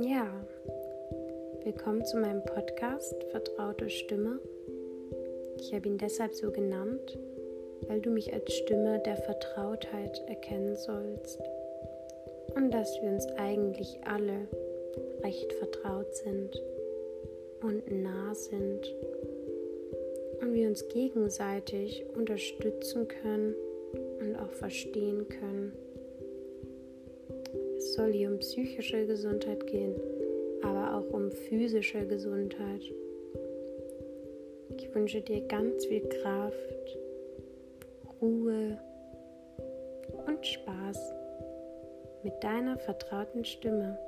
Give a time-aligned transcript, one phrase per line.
[0.00, 0.32] Ja,
[1.64, 4.38] willkommen zu meinem Podcast Vertraute Stimme.
[5.58, 7.18] Ich habe ihn deshalb so genannt,
[7.88, 11.40] weil du mich als Stimme der Vertrautheit erkennen sollst
[12.54, 14.46] und dass wir uns eigentlich alle
[15.24, 16.62] recht vertraut sind
[17.62, 18.94] und nah sind
[20.40, 23.56] und wir uns gegenseitig unterstützen können
[24.20, 25.72] und auch verstehen können.
[27.98, 29.92] Soll hier um psychische Gesundheit gehen,
[30.62, 32.82] aber auch um physische Gesundheit.
[34.76, 36.96] Ich wünsche dir ganz viel Kraft,
[38.22, 38.78] Ruhe
[40.28, 41.12] und Spaß
[42.22, 43.98] mit deiner vertrauten Stimme.